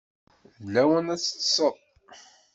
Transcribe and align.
D 0.63 0.65
lawan 0.73 1.07
ad 1.13 1.19
teṭṭseḍ. 1.21 1.75